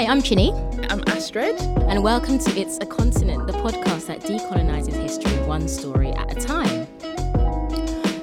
[0.00, 0.50] Hi, I'm Chinny.
[0.88, 1.60] I'm Astrid.
[1.60, 6.40] And welcome to It's a Continent, the podcast that decolonizes history one story at a
[6.40, 6.86] time.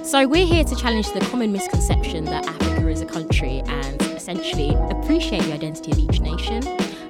[0.03, 4.73] So, we're here to challenge the common misconception that Africa is a country and essentially
[4.89, 6.67] appreciate the identity of each nation.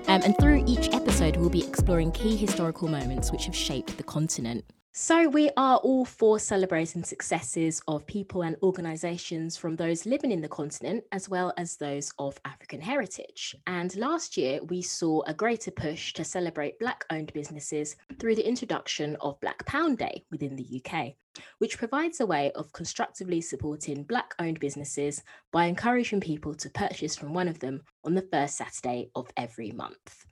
[0.09, 4.04] Um, and through each episode, we'll be exploring key historical moments which have shaped the
[4.04, 4.65] continent.
[5.00, 10.41] So, we are all for celebrating successes of people and organisations from those living in
[10.41, 13.55] the continent, as well as those of African heritage.
[13.68, 18.48] And last year, we saw a greater push to celebrate Black owned businesses through the
[18.48, 21.13] introduction of Black Pound Day within the UK,
[21.59, 25.21] which provides a way of constructively supporting Black owned businesses
[25.52, 29.70] by encouraging people to purchase from one of them on the first Saturday of every
[29.70, 30.26] month.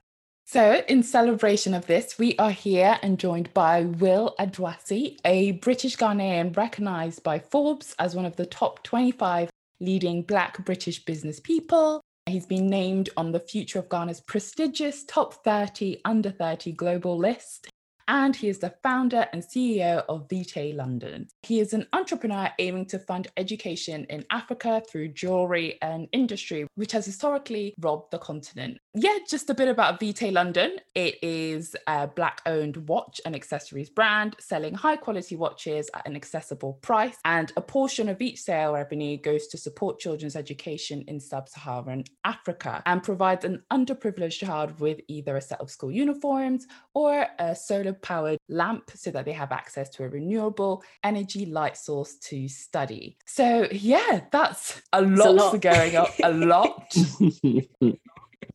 [0.48, 5.96] So, in celebration of this, we are here and joined by Will Adoasi, a British
[5.96, 12.00] Ghanaian recognized by Forbes as one of the top 25 leading Black British business people.
[12.26, 17.68] He's been named on the Future of Ghana's prestigious top 30 under 30 global list
[18.08, 21.28] and he is the founder and CEO of Vitae London.
[21.42, 26.92] He is an entrepreneur aiming to fund education in Africa through jewelry and industry, which
[26.92, 28.78] has historically robbed the continent.
[28.94, 30.76] Yeah, just a bit about Vitae London.
[30.94, 36.16] It is a Black owned watch and accessories brand selling high quality watches at an
[36.16, 41.20] accessible price, and a portion of each sale revenue goes to support children's education in
[41.20, 46.66] sub Saharan Africa and provides an underprivileged child with either a set of school uniforms
[46.94, 51.76] or a solar powered lamp so that they have access to a renewable energy light
[51.76, 53.16] source to study.
[53.26, 55.60] So, yeah, that's a lot, a lot.
[55.60, 56.94] going on, a lot.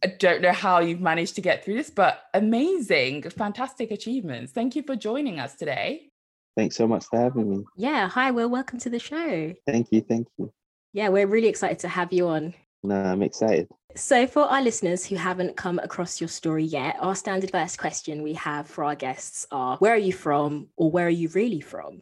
[0.04, 4.52] I don't know how you've managed to get through this, but amazing, fantastic achievements.
[4.52, 6.12] Thank you for joining us today.
[6.58, 7.64] Thanks so much for having me.
[7.78, 8.10] Yeah.
[8.10, 8.50] Hi, Will.
[8.50, 9.54] Welcome to the show.
[9.68, 10.02] Thank you.
[10.02, 10.52] Thank you.
[10.94, 12.54] Yeah, we're really excited to have you on.
[12.84, 13.70] No, I'm excited.
[13.96, 18.24] So, for our listeners who haven't come across your story yet, our standard first question
[18.24, 21.62] we have for our guests are Where are you from, or where are you really
[21.62, 22.02] from?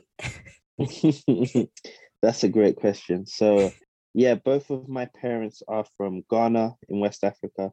[2.22, 3.25] That's a great question.
[3.25, 3.72] So,
[4.13, 7.72] yeah, both of my parents are from Ghana in West Africa.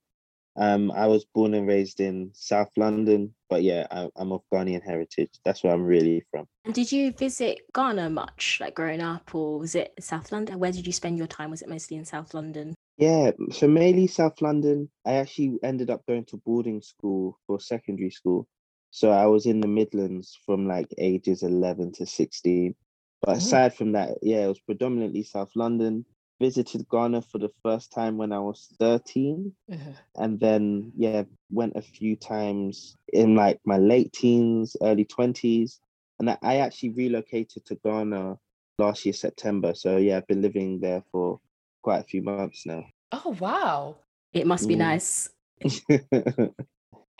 [0.58, 4.82] Um, I was born and raised in South London, but yeah, I, am of Ghanaian
[4.82, 5.30] heritage.
[5.44, 6.46] That's where I'm really from.
[6.64, 10.58] And did you visit Ghana much, like growing up, or was it South London?
[10.58, 11.50] Where did you spend your time?
[11.50, 12.74] Was it mostly in South London?
[12.98, 14.88] Yeah, so mainly South London.
[15.04, 18.48] I actually ended up going to boarding school for secondary school.
[18.90, 22.74] So I was in the Midlands from like ages 11 to 16.
[23.20, 23.34] But oh.
[23.34, 26.06] aside from that, yeah, it was predominantly South London.
[26.40, 29.52] Visited Ghana for the first time when I was 13.
[29.72, 29.90] Uh-huh.
[30.16, 35.80] And then, yeah, went a few times in like my late teens, early 20s.
[36.18, 38.38] And I actually relocated to Ghana
[38.78, 39.74] last year, September.
[39.74, 41.40] So yeah, I've been living there for
[41.86, 42.84] quite a few months now.
[43.12, 43.94] Oh wow!
[44.32, 44.78] It must be mm.
[44.78, 45.28] nice.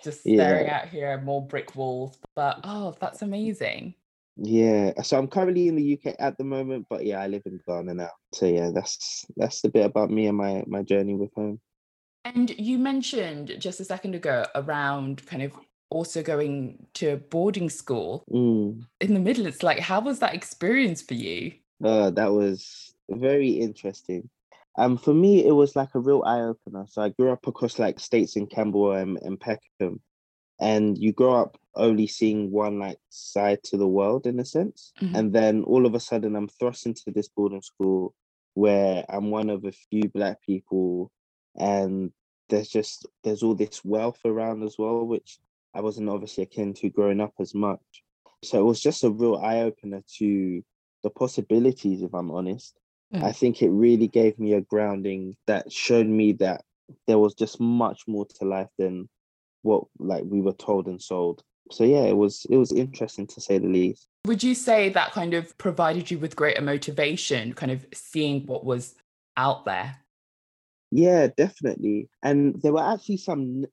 [0.03, 0.81] Just staring yeah.
[0.81, 2.19] out here, more brick walls.
[2.35, 3.95] But oh, that's amazing.
[4.37, 7.61] Yeah, so I'm currently in the UK at the moment, but yeah, I live in
[7.65, 8.11] Ghana now.
[8.35, 11.61] So yeah, that's that's a bit about me and my my journey with home.
[12.25, 15.53] And you mentioned just a second ago around kind of
[15.91, 18.85] also going to boarding school mm.
[19.01, 19.47] in the middle.
[19.47, 21.53] It's Like, how was that experience for you?
[21.85, 24.29] Uh, that was very interesting.
[24.79, 26.87] Um, for me, it was like a real eye opener.
[26.89, 30.01] So I grew up across like states in Camberwell and, and Peckham,
[30.61, 34.93] and you grow up only seeing one like side to the world in a sense,
[35.01, 35.15] mm-hmm.
[35.15, 38.15] and then all of a sudden I'm thrust into this boarding school
[38.55, 41.11] where I'm one of a few black people,
[41.57, 42.11] and
[42.49, 45.39] there's just there's all this wealth around as well, which
[45.75, 48.03] I wasn't obviously akin to growing up as much.
[48.43, 50.63] So it was just a real eye opener to
[51.03, 52.75] the possibilities, if I'm honest.
[53.15, 53.23] Mm.
[53.23, 56.63] I think it really gave me a grounding that showed me that
[57.07, 59.09] there was just much more to life than
[59.63, 61.43] what like we were told and sold.
[61.71, 64.09] So yeah, it was it was interesting to say the least.
[64.27, 68.65] Would you say that kind of provided you with greater motivation, kind of seeing what
[68.65, 68.95] was
[69.37, 69.97] out there?
[70.91, 72.09] Yeah, definitely.
[72.23, 73.65] And there were actually some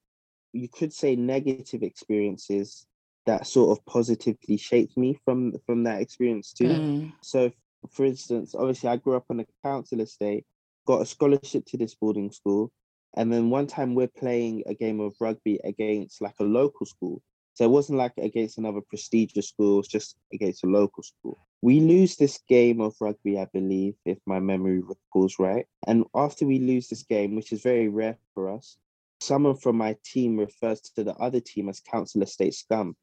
[0.53, 2.85] you could say negative experiences
[3.25, 6.67] that sort of positively shaped me from from that experience too.
[6.67, 7.13] Mm.
[7.21, 7.51] So
[7.91, 10.45] for instance, obviously I grew up on a council estate,
[10.85, 12.71] got a scholarship to this boarding school,
[13.15, 17.21] and then one time we're playing a game of rugby against like a local school.
[17.55, 21.37] So it wasn't like against another prestigious school, it's just against a local school.
[21.61, 25.65] We lose this game of rugby, I believe, if my memory recalls right.
[25.85, 28.77] And after we lose this game, which is very rare for us,
[29.21, 32.95] someone from my team refers to the other team as council estate scum.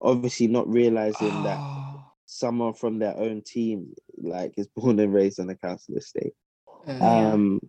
[0.00, 1.42] Obviously, not realizing oh.
[1.44, 1.83] that
[2.26, 6.32] someone from their own team like is born and raised on a council estate.
[6.86, 7.60] Uh, um,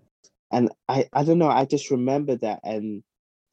[0.52, 2.62] and I, I don't know, I just remember that.
[2.64, 3.04] And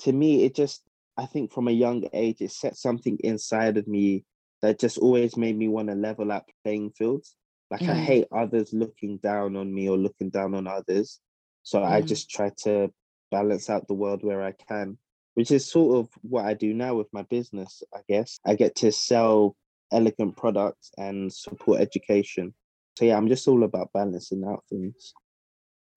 [0.00, 0.82] to me, it just
[1.16, 4.24] I think from a young age, it set something inside of me
[4.62, 7.36] that just always made me want to level up playing fields.
[7.70, 7.90] Like mm.
[7.90, 11.20] I hate others looking down on me or looking down on others.
[11.62, 11.86] So mm.
[11.86, 12.90] I just try to
[13.30, 14.98] balance out the world where I can,
[15.34, 18.38] which is sort of what I do now with my business, I guess.
[18.46, 19.56] I get to sell
[19.92, 22.54] elegant products and support education.
[22.96, 25.14] So yeah, I'm just all about balancing out things.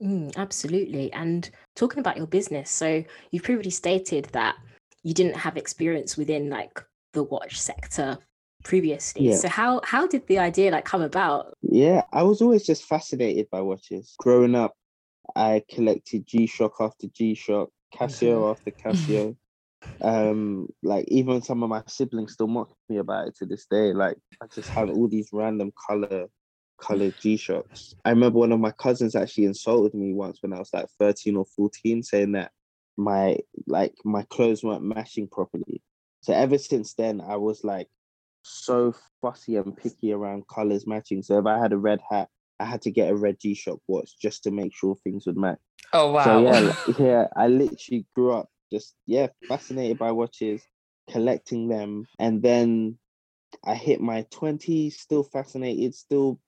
[0.02, 1.12] Mm, absolutely.
[1.12, 4.56] And talking about your business, so you've previously stated that
[5.02, 6.82] you didn't have experience within like
[7.12, 8.18] the watch sector
[8.64, 9.28] previously.
[9.28, 9.36] Yeah.
[9.36, 11.54] So how how did the idea like come about?
[11.62, 14.14] Yeah, I was always just fascinated by watches.
[14.18, 14.74] Growing up,
[15.34, 18.50] I collected G Shock after G Shock, Casio mm-hmm.
[18.50, 19.36] after Casio.
[20.02, 23.92] um, like even some of my siblings still mock me about it to this day.
[23.92, 26.28] Like I just have all these random color
[26.80, 27.94] colored G Shocks.
[28.04, 31.36] I remember one of my cousins actually insulted me once when I was like 13
[31.36, 32.52] or 14, saying that
[32.96, 35.82] my like my clothes weren't matching properly.
[36.20, 37.88] So ever since then, I was like
[38.42, 41.22] so fussy and picky around colors matching.
[41.22, 42.28] So if I had a red hat,
[42.58, 45.36] I had to get a red G Shock watch just to make sure things would
[45.36, 45.58] match.
[45.92, 46.24] Oh wow!
[46.24, 50.62] So yeah, yeah, I literally grew up just yeah fascinated by watches,
[51.10, 52.98] collecting them, and then
[53.64, 56.40] I hit my twenties, still fascinated, still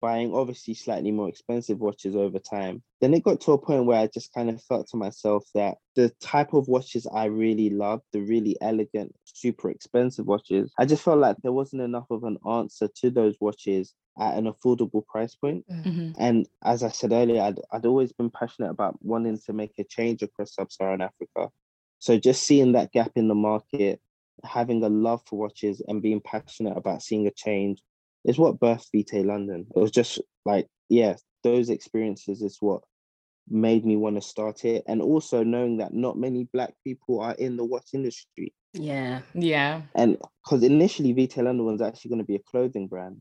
[0.00, 2.82] buying obviously slightly more expensive watches over time.
[3.00, 5.78] Then it got to a point where I just kind of felt to myself that
[5.94, 11.02] the type of watches I really love, the really elegant, super expensive watches, I just
[11.02, 15.34] felt like there wasn't enough of an answer to those watches at an affordable price
[15.34, 15.64] point.
[15.70, 16.12] Mm-hmm.
[16.18, 19.84] And as I said earlier, I'd, I'd always been passionate about wanting to make a
[19.84, 21.50] change across sub Saharan Africa.
[21.98, 24.00] So just seeing that gap in the market,
[24.44, 27.82] having a love for watches and being passionate about seeing a change
[28.24, 29.66] is what birthed Vitae London.
[29.74, 32.82] It was just like, yeah, those experiences is what
[33.48, 34.84] made me want to start it.
[34.86, 38.52] And also knowing that not many black people are in the watch industry.
[38.72, 39.20] Yeah.
[39.34, 39.82] Yeah.
[39.94, 43.20] And because initially Vitae London was actually going to be a clothing brand.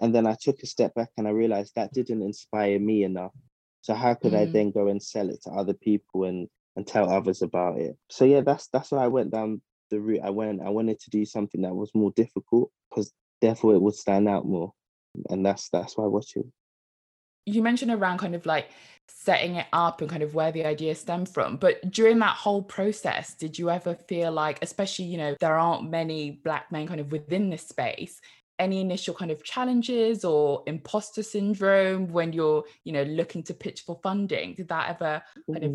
[0.00, 3.32] And then I took a step back and I realized that didn't inspire me enough.
[3.82, 4.38] So how could mm.
[4.40, 7.96] I then go and sell it to other people and and tell others about it?
[8.08, 10.62] So yeah, that's that's why I went down the route I went.
[10.62, 14.46] I wanted to do something that was more difficult because therefore it would stand out
[14.46, 14.72] more.
[15.28, 16.46] And that's that's why I watch it.
[17.46, 18.68] You mentioned around kind of like
[19.08, 21.56] setting it up and kind of where the idea stemmed from.
[21.56, 25.90] But during that whole process, did you ever feel like, especially, you know, there aren't
[25.90, 28.20] many black men kind of within this space,
[28.58, 33.80] any initial kind of challenges or imposter syndrome when you're, you know, looking to pitch
[33.80, 34.54] for funding?
[34.54, 35.72] Did that ever kind of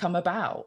[0.00, 0.66] come about?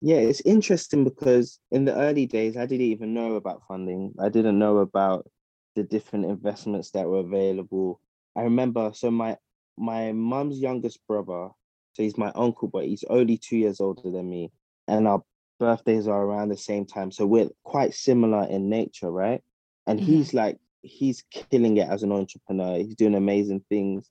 [0.00, 4.14] Yeah, it's interesting because in the early days, I didn't even know about funding.
[4.18, 5.28] I didn't know about
[5.76, 8.00] the different investments that were available.
[8.34, 9.36] I remember, so my
[9.76, 11.48] my mum's youngest brother,
[11.92, 14.50] so he's my uncle, but he's only two years older than me,
[14.88, 15.22] and our
[15.58, 19.42] birthdays are around the same time, so we're quite similar in nature, right?
[19.86, 20.10] And mm-hmm.
[20.10, 22.78] he's like, he's killing it as an entrepreneur.
[22.78, 24.08] He's doing amazing things,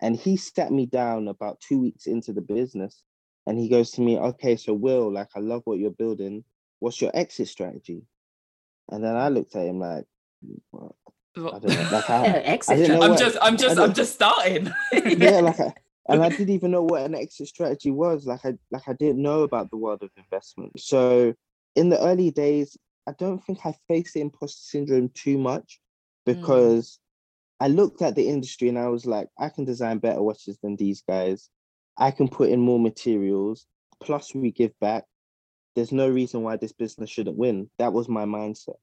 [0.00, 3.02] and he sat me down about two weeks into the business,
[3.46, 6.44] and he goes to me, "Okay, so Will, like, I love what you're building.
[6.80, 8.02] What's your exit strategy?"
[8.90, 10.04] And then I looked at him like,
[11.36, 11.88] I don't know.
[11.92, 12.24] like I,
[12.68, 14.70] I am what, just, I'm just, I'm just starting.
[14.92, 15.72] yeah, like, I,
[16.08, 18.26] and I didn't even know what an exit strategy was.
[18.26, 20.78] Like, I, like I didn't know about the world of investment.
[20.78, 21.34] So,
[21.74, 25.80] in the early days, I don't think I faced the imposter syndrome too much
[26.28, 26.34] mm.
[26.34, 26.98] because
[27.62, 27.64] mm.
[27.64, 30.76] I looked at the industry and I was like, I can design better watches than
[30.76, 31.48] these guys.
[31.98, 33.66] I can put in more materials.
[34.00, 35.04] Plus, we give back.
[35.74, 37.70] There's no reason why this business shouldn't win.
[37.78, 38.76] That was my mindset.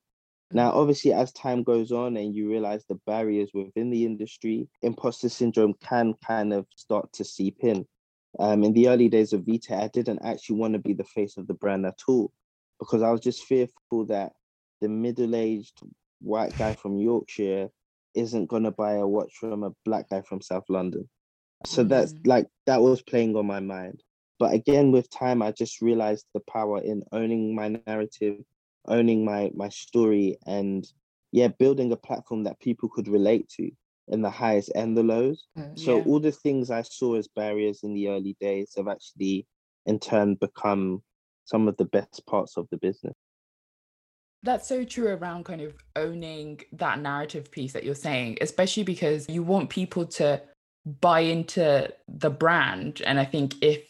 [0.52, 5.30] Now, obviously, as time goes on and you realize the barriers within the industry, imposter
[5.30, 7.86] syndrome can kind of start to seep in.
[8.40, 11.38] Um, in the early days of Vitae, I didn't actually want to be the face
[11.38, 12.32] of the brand at all
[12.80, 14.32] because I was just fearful that
[14.82, 15.82] the middle aged
[16.22, 17.70] white guy from Yorkshire
[18.16, 21.08] isn't going to buy a watch from a black guy from South London.
[21.66, 21.90] So mm-hmm.
[21.90, 24.02] that's like, that was playing on my mind.
[24.40, 28.38] But again, with time, I just realized the power in owning my narrative
[28.88, 30.92] owning my my story and
[31.32, 33.70] yeah building a platform that people could relate to
[34.08, 36.04] in the highs and the lows mm, so yeah.
[36.06, 39.46] all the things i saw as barriers in the early days have actually
[39.86, 41.02] in turn become
[41.46, 43.16] some of the best parts of the business
[44.42, 49.30] that's so true around kind of owning that narrative piece that you're saying especially because
[49.30, 50.42] you want people to
[50.86, 53.82] buy into the brand and i think if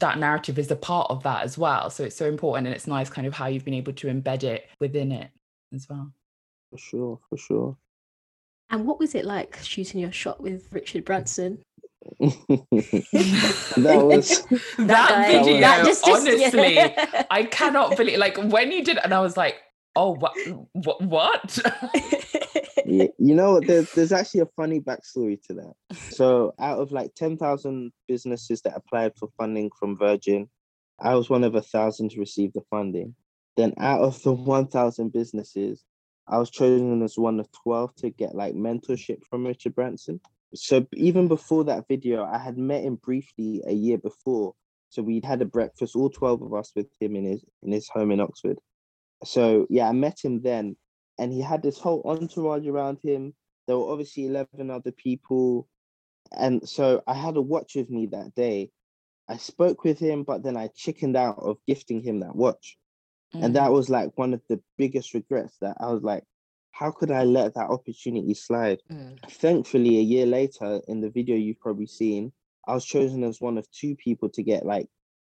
[0.00, 1.88] that narrative is a part of that as well.
[1.88, 4.42] So it's so important and it's nice kind of how you've been able to embed
[4.42, 5.30] it within it
[5.72, 6.10] as well.
[6.72, 7.76] For sure, for sure.
[8.70, 11.62] And what was it like shooting your shot with Richard Branson?
[12.18, 14.42] that was
[14.78, 15.60] that, guy- video.
[15.60, 17.24] that just- just- honestly, yeah.
[17.30, 18.18] I cannot believe.
[18.18, 19.56] Like when you did, it, and I was like,
[19.94, 20.32] "Oh, what?
[20.72, 21.02] What?
[21.02, 21.58] What?"
[23.18, 25.74] You know there's, there's actually a funny backstory to that.
[26.10, 30.48] So out of like 10,000 businesses that applied for funding from virgin
[31.00, 33.14] i was one of a thousand to receive the funding.
[33.56, 35.84] Then out of the 1000 businesses
[36.26, 40.20] i was chosen as one of 12 to get like mentorship from richard branson.
[40.54, 44.54] So even before that video i had met him briefly a year before.
[44.90, 47.88] So we'd had a breakfast all 12 of us with him in his in his
[47.88, 48.58] home in oxford.
[49.24, 50.76] So yeah i met him then
[51.18, 53.34] and he had this whole entourage around him.
[53.66, 55.68] There were obviously 11 other people.
[56.32, 58.70] And so I had a watch with me that day.
[59.28, 62.76] I spoke with him, but then I chickened out of gifting him that watch.
[63.32, 66.22] And that was like one of the biggest regrets that I was like,
[66.70, 68.80] how could I let that opportunity slide?
[68.90, 69.18] Mm.
[69.30, 72.32] Thankfully, a year later, in the video you've probably seen,
[72.66, 74.88] I was chosen as one of two people to get like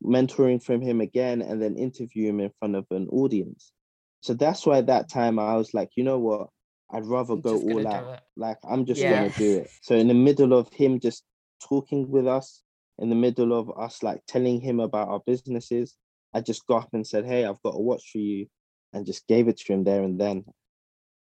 [0.02, 3.72] mentoring from him again and then interview him in front of an audience.
[4.20, 6.48] So that's why at that time I was like, you know what?
[6.90, 8.20] I'd rather I'm go all out.
[8.36, 9.10] Like I'm just Yeah.
[9.10, 9.70] gonna do it.
[9.82, 11.24] So in the middle of him just
[11.62, 12.62] talking with us,
[12.98, 15.96] in the middle of us like telling him about our businesses,
[16.34, 18.46] I just got up and said, Hey, I've got a watch for you,
[18.92, 20.44] and just gave it to him there and then.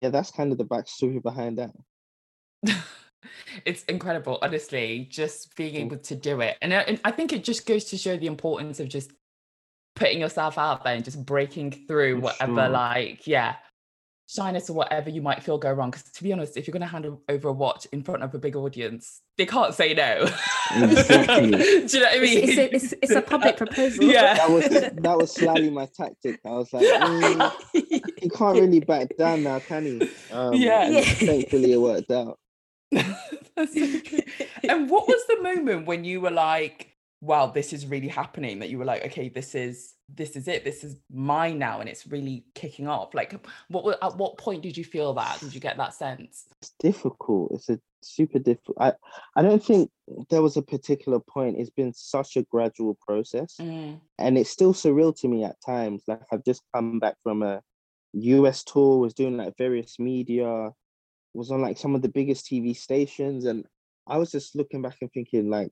[0.02, 1.72] Yeah, that's kind of the backstory behind that.
[3.66, 5.82] it's incredible, honestly, just being Mm.
[5.88, 6.58] able to do it.
[6.62, 9.12] And I, and I think it just goes to show the importance of just
[9.98, 12.70] putting yourself out there and just breaking through For whatever, sure.
[12.70, 13.56] like, yeah,
[14.30, 15.90] shyness or whatever you might feel go wrong.
[15.90, 18.34] Because to be honest, if you're going to hand over a watch in front of
[18.36, 20.28] a big audience, they can't say no.
[20.70, 21.52] Exactly.
[21.52, 22.38] do you know what I mean?
[22.40, 24.04] It's, it's, a, it's, it's a public proposal.
[24.04, 24.34] Yeah.
[24.34, 26.42] That was that was slightly my tactic.
[26.46, 27.52] I was like, mm,
[28.18, 30.10] he can't really back down now, can he?
[30.30, 30.90] Um, Yeah.
[30.90, 31.02] Yeah.
[31.04, 32.38] Thankfully, it worked out.
[32.92, 34.20] That's so true.
[34.68, 38.60] And what was the moment when you were like, wow, this is really happening?
[38.60, 40.64] That you were like, okay, this is this is it.
[40.64, 43.14] This is mine now, and it's really kicking off.
[43.14, 43.34] Like,
[43.70, 45.40] what at what point did you feel that?
[45.40, 46.46] Did you get that sense?
[46.62, 47.52] It's difficult.
[47.54, 48.78] It's a super difficult.
[48.80, 48.94] I
[49.36, 49.90] I don't think
[50.30, 51.58] there was a particular point.
[51.58, 56.04] It's been such a gradual process, Mm, and it's still surreal to me at times.
[56.08, 57.62] Like I've just come back from a
[58.14, 60.72] US tour, was doing like various media,
[61.34, 63.66] was on like some of the biggest TV stations, and
[64.08, 65.72] I was just looking back and thinking like,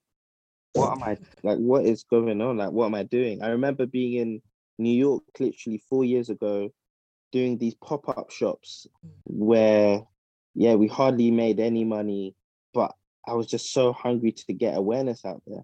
[0.76, 1.58] what am I like?
[1.58, 2.58] What is going on?
[2.58, 3.42] Like, what am I doing?
[3.42, 4.42] I remember being in
[4.78, 6.70] New York literally four years ago,
[7.32, 8.88] doing these pop up shops
[9.24, 10.02] where,
[10.54, 12.36] yeah, we hardly made any money,
[12.74, 12.94] but
[13.28, 15.64] I was just so hungry to get awareness out there.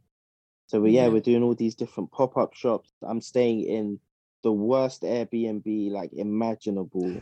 [0.67, 1.09] So we, yeah, Yeah.
[1.09, 2.91] we're doing all these different pop up shops.
[3.03, 3.99] I'm staying in
[4.43, 7.21] the worst Airbnb like imaginable,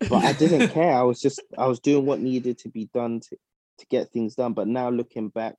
[0.00, 0.92] but I didn't care.
[0.92, 3.36] I was just I was doing what needed to be done to
[3.78, 4.52] to get things done.
[4.52, 5.56] But now looking back,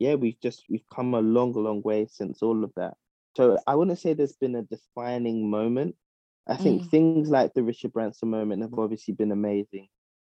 [0.00, 2.94] yeah, we've just we've come a long, long way since all of that.
[3.36, 5.94] So I wouldn't say there's been a defining moment.
[6.48, 6.90] I think Mm.
[6.90, 9.86] things like the Richard Branson moment have obviously been amazing.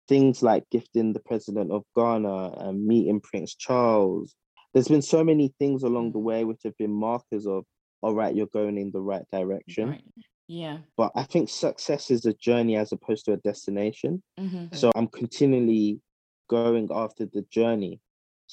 [0.08, 4.36] Things like gifting the president of Ghana and meeting Prince Charles.
[4.74, 7.64] There's been so many things along the way which have been markers of,
[8.02, 9.90] all right, you're going in the right direction.
[9.90, 10.04] right.
[10.48, 10.80] Yeah.
[10.98, 14.22] But I think success is a journey as opposed to a destination.
[14.38, 14.76] mhm.
[14.76, 16.02] So I'm continually
[16.50, 18.02] going after the journey.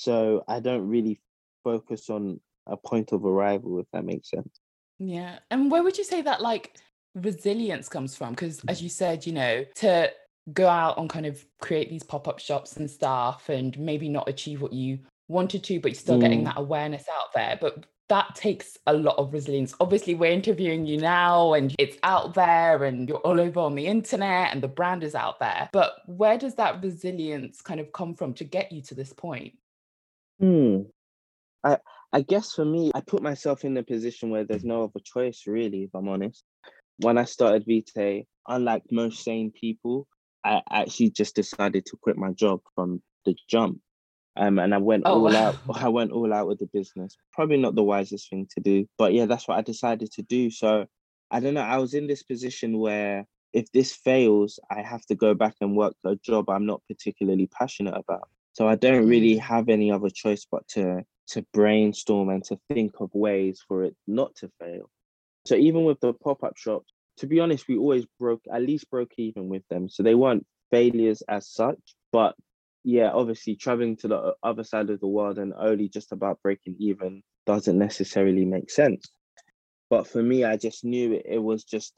[0.01, 1.21] So I don't really
[1.63, 4.61] focus on a point of arrival, if that makes sense.
[4.99, 5.41] Yeah.
[5.51, 6.79] And where would you say that like
[7.15, 8.31] resilience comes from?
[8.31, 10.11] Because as you said, you know, to
[10.55, 14.63] go out and kind of create these pop-up shops and stuff and maybe not achieve
[14.63, 16.45] what you wanted to, but you're still getting Mm.
[16.47, 17.59] that awareness out there.
[17.61, 19.75] But that takes a lot of resilience.
[19.81, 23.87] Obviously, we're interviewing you now and it's out there and you're all over on the
[23.87, 25.69] internet and the brand is out there.
[25.75, 29.53] But where does that resilience kind of come from to get you to this point?
[30.41, 30.83] Hmm.
[31.65, 31.79] I
[32.13, 35.45] I guess for me, I put myself in a position where there's no other choice,
[35.47, 36.43] really, if I'm honest.
[36.99, 40.09] When I started Vitae, unlike most sane people,
[40.45, 43.81] I actually just decided to quit my job from the jump.
[44.37, 45.49] Um, and I went Oh, all wow.
[45.49, 45.57] out.
[45.85, 47.17] I went all out with the business.
[47.33, 50.51] Probably not the wisest thing to do, but yeah, that's what I decided to do.
[50.51, 50.87] So
[51.31, 51.61] I don't know.
[51.63, 55.77] I was in this position where if this fails, I have to go back and
[55.77, 58.29] work a job I'm not particularly passionate about.
[58.61, 62.93] So I don't really have any other choice but to to brainstorm and to think
[63.01, 64.91] of ways for it not to fail.
[65.47, 69.13] So even with the pop-up shops, to be honest, we always broke at least broke
[69.17, 69.89] even with them.
[69.89, 71.81] So they weren't failures as such,
[72.13, 72.35] but
[72.85, 76.77] yeah, obviously traveling to the other side of the world and only just about breaking
[76.81, 79.11] even doesn't necessarily make sense.
[79.89, 81.95] But for me, I just knew it, it was just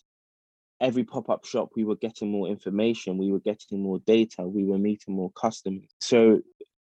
[0.82, 4.78] every pop-up shop we were getting more information, we were getting more data, we were
[4.78, 5.88] meeting more customers.
[6.00, 6.40] So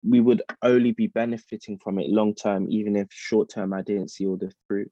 [0.07, 4.11] we would only be benefiting from it long term, even if short term I didn't
[4.11, 4.91] see all the fruit.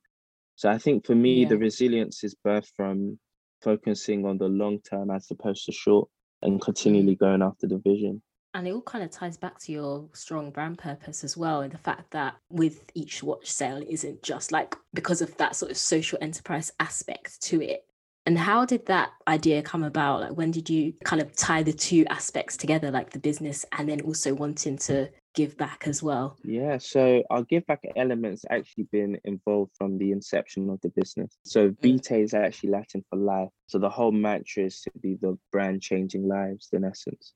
[0.56, 1.50] So I think for me, yeah.
[1.50, 3.20] the resilience is birthed from
[3.62, 6.10] focusing on the long term as opposed to short
[6.42, 7.20] and continually mm.
[7.20, 8.22] going after the vision.
[8.54, 11.74] And it all kind of ties back to your strong brand purpose as well, and
[11.74, 15.78] the fact that with each watch sale isn't just like because of that sort of
[15.78, 17.86] social enterprise aspect to it.
[18.26, 20.22] And how did that idea come about?
[20.22, 23.88] Like, when did you kind of tie the two aspects together, like the business and
[23.88, 26.38] then also wanting to give back as well?
[26.44, 31.38] Yeah, so our give back elements actually been involved from the inception of the business.
[31.44, 31.82] So mm.
[31.82, 33.50] Vitae is actually Latin for life.
[33.68, 37.34] So the whole mantra is to be the brand changing lives in essence.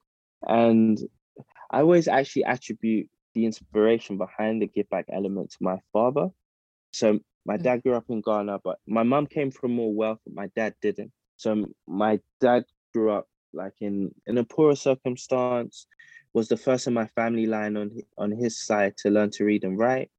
[0.48, 1.00] And
[1.70, 6.30] I always actually attribute the inspiration behind the give back element to my father.
[6.92, 7.64] So my mm.
[7.64, 10.76] dad grew up in Ghana, but my mom came from more wealth, but my dad
[10.82, 11.12] didn't.
[11.38, 15.88] So my dad grew up like in in a poorer circumstance,
[16.34, 19.64] was the first in my family line on on his side to learn to read
[19.64, 20.12] and write,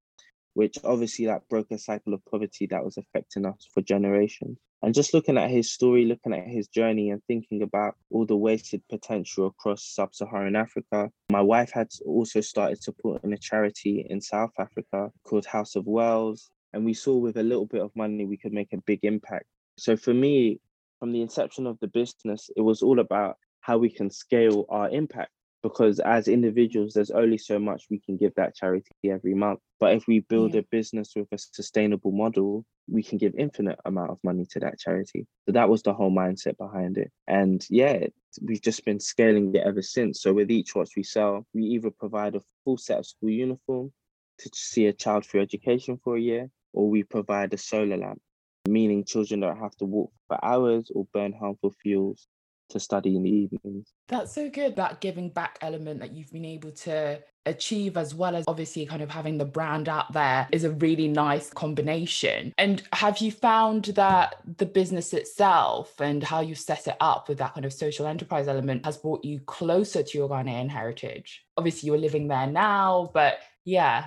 [0.55, 4.59] which obviously like broke a cycle of poverty that was affecting us for generations.
[4.83, 8.37] And just looking at his story, looking at his journey, and thinking about all the
[8.37, 11.11] wasted potential across sub Saharan Africa.
[11.31, 16.51] My wife had also started supporting a charity in South Africa called House of Wells.
[16.73, 19.47] And we saw with a little bit of money, we could make a big impact.
[19.77, 20.61] So for me,
[20.99, 24.89] from the inception of the business, it was all about how we can scale our
[24.91, 25.31] impact
[25.63, 29.95] because as individuals there's only so much we can give that charity every month but
[29.95, 30.61] if we build yeah.
[30.61, 34.79] a business with a sustainable model we can give infinite amount of money to that
[34.79, 38.07] charity so that was the whole mindset behind it and yeah
[38.43, 41.91] we've just been scaling it ever since so with each watch we sell we either
[41.91, 43.93] provide a full set of school uniform
[44.39, 48.21] to see a child through education for a year or we provide a solar lamp
[48.69, 52.29] meaning children don't have to walk for hours or burn harmful fuels
[52.71, 53.93] to study in the evenings.
[54.09, 58.37] That's so good, that giving back element that you've been able to achieve, as well
[58.37, 62.53] as obviously kind of having the brand out there, is a really nice combination.
[62.59, 67.39] And have you found that the business itself and how you set it up with
[67.39, 71.45] that kind of social enterprise element has brought you closer to your Ghanaian heritage?
[71.57, 74.07] Obviously, you're living there now, but yeah.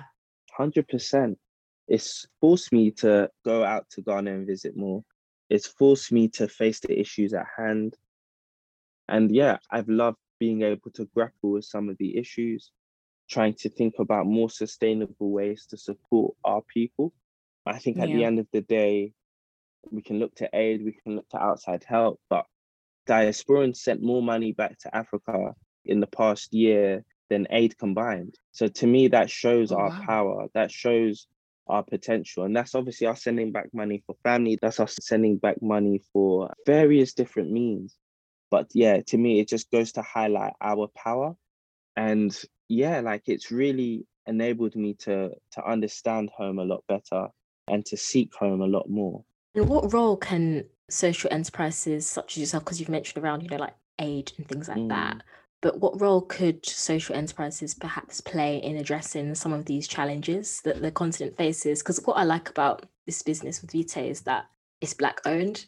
[0.58, 1.36] 100%.
[1.86, 5.04] It's forced me to go out to Ghana and visit more.
[5.50, 7.96] It's forced me to face the issues at hand
[9.08, 12.70] and yeah, I've loved being able to grapple with some of the issues,
[13.30, 17.12] trying to think about more sustainable ways to support our people.
[17.66, 18.16] I think at yeah.
[18.16, 19.12] the end of the day,
[19.90, 22.46] we can look to aid, we can look to outside help, but
[23.06, 28.34] diasporans sent more money back to Africa in the past year than aid combined.
[28.52, 30.02] So to me, that shows oh, our wow.
[30.06, 31.26] power, that shows
[31.66, 32.44] our potential.
[32.44, 36.52] And that's obviously us sending back money for family, that's us sending back money for
[36.66, 37.96] various different means.
[38.50, 41.34] But yeah, to me, it just goes to highlight our power.
[41.96, 42.36] And
[42.68, 47.28] yeah, like it's really enabled me to to understand home a lot better
[47.68, 49.24] and to seek home a lot more.
[49.54, 53.56] And what role can social enterprises such as yourself, because you've mentioned around, you know,
[53.56, 54.88] like aid and things like mm.
[54.88, 55.22] that,
[55.64, 60.82] but what role could social enterprises perhaps play in addressing some of these challenges that
[60.82, 61.78] the continent faces?
[61.78, 64.44] Because what I like about this business with Vitae is that
[64.82, 65.64] it's black owned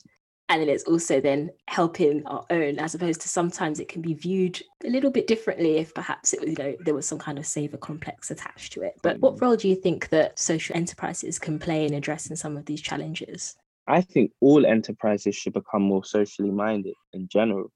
[0.51, 4.13] and then it's also then helping our own as opposed to sometimes it can be
[4.13, 7.47] viewed a little bit differently if perhaps it you know there was some kind of
[7.47, 9.41] saver complex attached to it but what mm.
[9.41, 13.57] role do you think that social enterprises can play in addressing some of these challenges
[13.89, 17.73] i think all enterprises should become more socially minded in general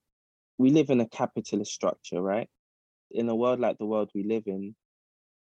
[0.61, 2.49] we live in a capitalist structure right
[3.11, 4.75] in a world like the world we live in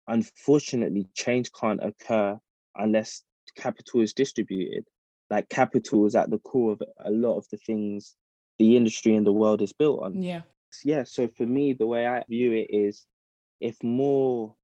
[0.07, 2.37] unfortunately change can't occur
[2.75, 3.23] unless
[3.55, 4.83] capital is distributed
[5.29, 8.15] like capital is at the core of a lot of the things
[8.59, 10.21] the industry and the world is built on.
[10.21, 10.41] Yeah.
[10.83, 11.03] Yeah.
[11.03, 13.05] So for me, the way I view it is
[13.59, 14.55] if more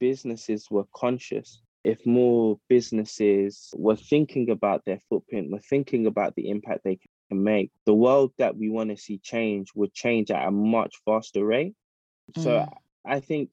[0.00, 6.48] businesses were conscious, if more businesses were thinking about their footprint, were thinking about the
[6.48, 10.48] impact they can make, the world that we want to see change would change at
[10.48, 11.74] a much faster rate.
[12.36, 12.42] Mm.
[12.42, 12.68] So
[13.04, 13.50] I think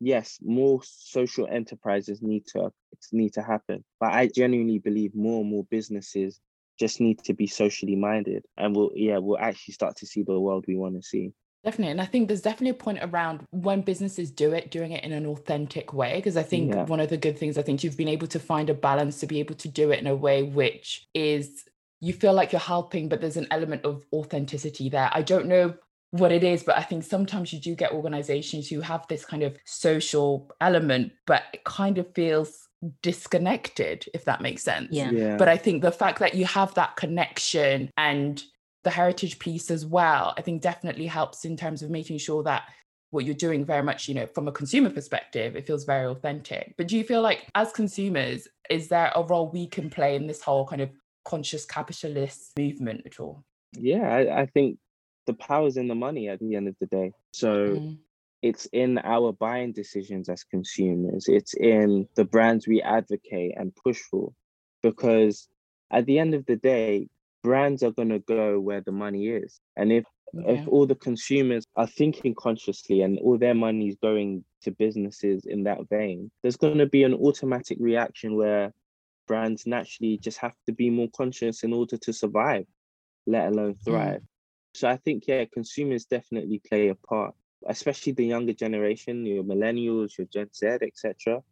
[0.00, 2.72] yes, more social enterprises need to
[3.12, 3.84] need to happen.
[4.00, 6.40] But I genuinely believe more and more businesses
[6.78, 10.40] just need to be socially minded and we'll yeah, we'll actually start to see the
[10.40, 11.32] world we want to see.
[11.64, 11.92] Definitely.
[11.92, 15.12] And I think there's definitely a point around when businesses do it, doing it in
[15.12, 16.16] an authentic way.
[16.16, 16.84] Because I think yeah.
[16.84, 19.26] one of the good things, I think you've been able to find a balance to
[19.26, 21.64] be able to do it in a way which is
[22.00, 25.08] you feel like you're helping, but there's an element of authenticity there.
[25.12, 25.74] I don't know
[26.14, 29.42] what it is but i think sometimes you do get organizations who have this kind
[29.42, 32.68] of social element but it kind of feels
[33.02, 35.10] disconnected if that makes sense yeah.
[35.10, 35.36] yeah.
[35.36, 38.44] but i think the fact that you have that connection and
[38.84, 42.64] the heritage piece as well i think definitely helps in terms of making sure that
[43.14, 46.74] what you're doing very much, you know, from a consumer perspective, it feels very authentic.
[46.76, 50.26] But do you feel like as consumers, is there a role we can play in
[50.26, 50.90] this whole kind of
[51.24, 53.44] conscious capitalist movement at all?
[53.78, 54.78] Yeah, I, I think
[55.26, 57.12] the power's in the money at the end of the day.
[57.32, 57.98] So mm.
[58.42, 64.00] it's in our buying decisions as consumers, it's in the brands we advocate and push
[64.10, 64.32] for.
[64.82, 65.48] Because
[65.90, 67.08] at the end of the day,
[67.44, 69.60] brands are going to go where the money is.
[69.76, 70.04] And if
[70.48, 75.44] if all the consumers are thinking consciously and all their money is going to businesses
[75.46, 78.72] in that vein, there's going to be an automatic reaction where
[79.28, 82.66] brands naturally just have to be more conscious in order to survive,
[83.28, 84.22] let alone thrive.
[84.22, 84.26] Mm.
[84.74, 87.34] So I think, yeah, consumers definitely play a part,
[87.68, 91.42] especially the younger generation, your millennials, your Gen Z, etc.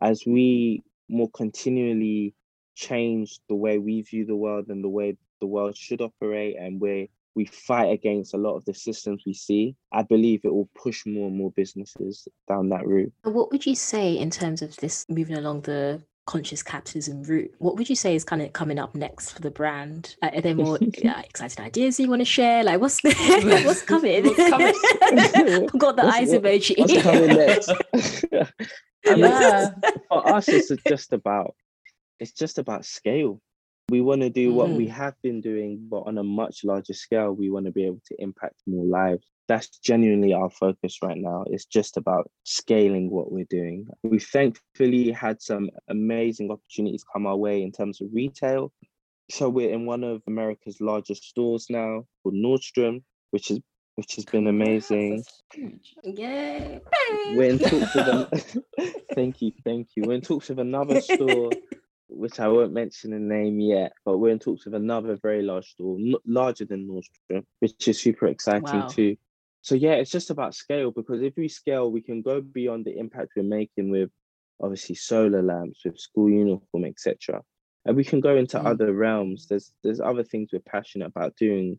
[0.00, 2.34] As we more continually
[2.74, 6.80] change the way we view the world and the way the world should operate and
[6.80, 10.68] where we fight against a lot of the systems we see, I believe it will
[10.74, 13.12] push more and more businesses down that route.
[13.22, 17.52] What would you say in terms of this moving along the conscious capitalism route.
[17.58, 20.14] What would you say is kind of coming up next for the brand?
[20.22, 22.62] Uh, are there more uh, exciting ideas you want to share?
[22.62, 24.24] Like what's what's coming?
[24.24, 24.74] what's coming?
[25.02, 26.78] I've got the what's, eyes what, emoji.
[26.78, 28.24] What's coming next?
[29.04, 29.70] yeah.
[30.08, 31.56] for us, it's just about
[32.20, 33.40] it's just about scale.
[33.90, 37.32] We want to do what we have been doing, but on a much larger scale.
[37.32, 41.44] We want to be able to impact more lives that's genuinely our focus right now.
[41.48, 43.88] It's just about scaling what we're doing.
[44.04, 48.72] We thankfully had some amazing opportunities come our way in terms of retail.
[49.28, 53.58] So we're in one of America's largest stores now called Nordstrom, which is
[53.96, 55.24] which has been amazing.
[56.04, 56.80] Yay!
[57.34, 58.62] We're in talks with them.
[59.16, 60.04] thank you, thank you.
[60.06, 61.50] We're in talks with another store,
[62.10, 65.70] which I won't mention the name yet, but we're in talks with another very large
[65.70, 68.88] store, larger than Nordstrom, which is super exciting wow.
[68.88, 69.16] too
[69.62, 72.98] so yeah, it's just about scale because if we scale, we can go beyond the
[72.98, 74.10] impact we're making with
[74.60, 77.42] obviously solar lamps, with school uniform, etc.
[77.84, 78.64] And we can go into mm.
[78.64, 79.46] other realms.
[79.48, 81.78] There's there's other things we're passionate about doing,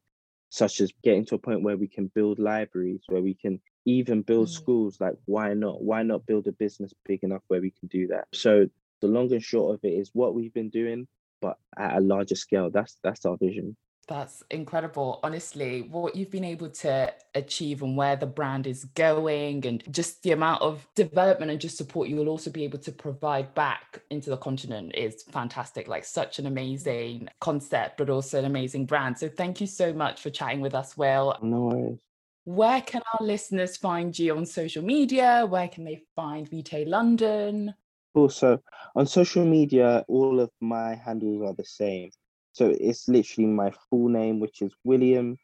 [0.49, 4.21] such as getting to a point where we can build libraries, where we can even
[4.21, 4.51] build mm.
[4.51, 4.97] schools.
[4.99, 5.81] Like why not?
[5.81, 8.27] Why not build a business big enough where we can do that?
[8.31, 8.67] So
[9.01, 11.07] the long and short of it is what we've been doing,
[11.41, 12.69] but at a larger scale.
[12.69, 13.75] That's that's our vision.
[14.07, 15.19] That's incredible.
[15.23, 20.23] Honestly, what you've been able to achieve and where the brand is going, and just
[20.23, 24.01] the amount of development and just support you will also be able to provide back
[24.09, 25.87] into the continent is fantastic.
[25.87, 29.17] Like, such an amazing concept, but also an amazing brand.
[29.17, 31.37] So, thank you so much for chatting with us, Will.
[31.41, 31.99] No worries.
[32.43, 35.45] Where can our listeners find you on social media?
[35.47, 37.75] Where can they find Vitae London?
[38.13, 38.59] Also,
[38.95, 42.09] on social media, all of my handles are the same.
[42.53, 45.37] So it's literally my full name, which is William,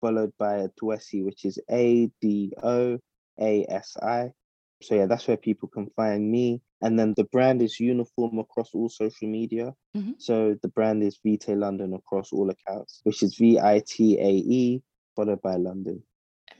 [0.00, 2.98] followed by Adoasi, which is A D O
[3.40, 4.30] A S I.
[4.82, 6.62] So yeah, that's where people can find me.
[6.82, 9.74] And then the brand is uniform across all social media.
[9.96, 10.12] Mm-hmm.
[10.18, 14.30] So the brand is Vitae London across all accounts, which is V I T A
[14.30, 14.82] E
[15.16, 16.02] followed by London.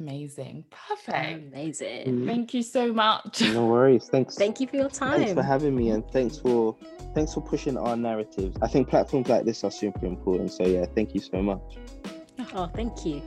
[0.00, 0.64] Amazing.
[0.70, 1.52] Perfect.
[1.52, 2.06] Amazing.
[2.06, 2.26] Mm.
[2.26, 3.40] Thank you so much.
[3.40, 4.08] No worries.
[4.08, 4.34] Thanks.
[4.36, 5.18] Thank you for your time.
[5.20, 6.76] Thanks for having me and thanks for
[7.14, 8.56] thanks for pushing our narratives.
[8.60, 10.52] I think platforms like this are super important.
[10.52, 11.78] So yeah, thank you so much.
[12.54, 13.22] Oh, thank you.